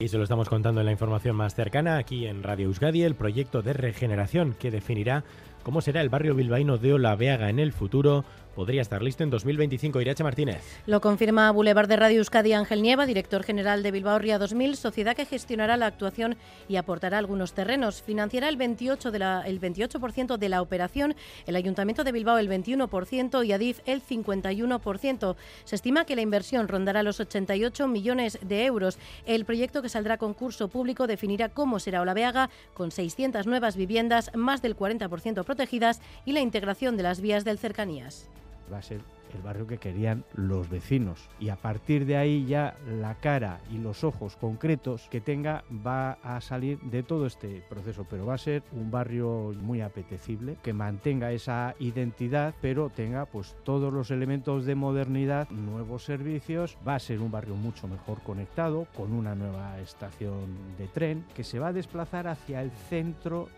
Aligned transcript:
Y 0.00 0.08
se 0.08 0.16
lo 0.16 0.22
estamos 0.22 0.48
contando 0.48 0.80
en 0.80 0.86
la 0.86 0.92
información 0.92 1.36
más 1.36 1.54
cercana 1.54 1.98
aquí 1.98 2.26
en 2.26 2.42
Radio 2.42 2.68
Euskadi, 2.68 3.02
el 3.02 3.14
proyecto 3.14 3.60
de 3.60 3.74
regeneración 3.74 4.56
que 4.58 4.70
definirá 4.70 5.24
cómo 5.62 5.80
será 5.80 6.00
el 6.00 6.08
barrio 6.08 6.34
bilbaíno 6.34 6.78
de 6.78 6.94
Olaveaga 6.94 7.50
en 7.50 7.58
el 7.58 7.72
futuro 7.72 8.24
podría 8.54 8.82
estar 8.82 9.02
listo 9.02 9.22
en 9.22 9.30
2025. 9.30 10.00
Irache 10.00 10.24
Martínez. 10.24 10.62
Lo 10.86 11.00
confirma 11.00 11.50
Boulevard 11.50 11.88
de 11.88 11.96
Radio 11.96 12.18
Euskadi 12.18 12.52
Ángel 12.52 12.82
Nieva, 12.82 13.06
director 13.06 13.42
general 13.42 13.82
de 13.82 13.90
Bilbao 13.90 14.18
Ría 14.18 14.38
2000, 14.38 14.76
sociedad 14.76 15.16
que 15.16 15.24
gestionará 15.24 15.76
la 15.76 15.86
actuación 15.86 16.36
y 16.68 16.76
aportará 16.76 17.18
algunos 17.18 17.52
terrenos. 17.52 18.02
Financiará 18.02 18.48
el 18.48 18.58
28%, 18.58 19.10
de 19.10 19.18
la, 19.18 19.42
el 19.46 19.58
28 19.58 19.98
de 20.38 20.48
la 20.48 20.62
operación, 20.62 21.14
el 21.46 21.56
Ayuntamiento 21.56 22.04
de 22.04 22.12
Bilbao 22.12 22.38
el 22.38 22.50
21% 22.50 23.46
y 23.46 23.52
Adif 23.52 23.80
el 23.86 24.02
51%. 24.02 25.36
Se 25.64 25.76
estima 25.76 26.04
que 26.04 26.16
la 26.16 26.22
inversión 26.22 26.68
rondará 26.68 27.02
los 27.02 27.20
88 27.20 27.88
millones 27.88 28.38
de 28.42 28.66
euros. 28.66 28.98
El 29.26 29.44
proyecto 29.44 29.82
que 29.82 29.88
saldrá 29.88 30.14
a 30.14 30.18
concurso 30.18 30.68
público 30.68 31.06
definirá 31.06 31.48
cómo 31.48 31.78
será 31.78 32.02
Olaveaga, 32.02 32.50
con 32.74 32.90
600 32.90 33.46
nuevas 33.46 33.76
viviendas, 33.76 34.30
más 34.34 34.62
del 34.62 34.76
40% 34.76 35.44
protegidas 35.50 36.00
y 36.24 36.32
la 36.32 36.40
integración 36.40 36.96
de 36.96 37.02
las 37.02 37.20
vías 37.20 37.44
del 37.44 37.58
cercanías 37.58 38.30
va 38.72 38.78
a 38.78 38.82
ser 38.82 39.00
el 39.34 39.42
barrio 39.42 39.66
que 39.66 39.78
querían 39.78 40.24
los 40.34 40.68
vecinos. 40.68 41.28
Y 41.38 41.50
a 41.50 41.56
partir 41.56 42.04
de 42.04 42.16
ahí 42.16 42.46
ya 42.46 42.76
la 42.98 43.14
cara 43.14 43.60
y 43.72 43.78
los 43.78 44.02
ojos 44.02 44.36
concretos 44.36 45.06
que 45.08 45.20
tenga 45.20 45.62
va 45.86 46.18
a 46.24 46.40
salir 46.40 46.80
de 46.80 47.04
todo 47.04 47.26
este 47.26 47.62
proceso. 47.68 48.04
Pero 48.10 48.26
va 48.26 48.34
a 48.34 48.38
ser 48.38 48.64
un 48.72 48.90
barrio 48.90 49.54
muy 49.60 49.82
apetecible, 49.82 50.56
que 50.64 50.72
mantenga 50.72 51.30
esa 51.30 51.76
identidad, 51.78 52.54
pero 52.60 52.90
tenga 52.90 53.26
pues 53.26 53.54
todos 53.62 53.92
los 53.92 54.10
elementos 54.10 54.66
de 54.66 54.74
modernidad, 54.74 55.48
nuevos 55.50 56.04
servicios. 56.04 56.76
Va 56.86 56.96
a 56.96 57.00
ser 57.00 57.20
un 57.20 57.30
barrio 57.30 57.54
mucho 57.54 57.86
mejor 57.86 58.20
conectado, 58.22 58.88
con 58.96 59.12
una 59.12 59.36
nueva 59.36 59.78
estación 59.78 60.56
de 60.76 60.88
tren, 60.88 61.24
que 61.34 61.44
se 61.44 61.60
va 61.60 61.68
a 61.68 61.72
desplazar 61.72 62.26
hacia 62.26 62.62
el 62.62 62.72
centro 62.72 63.48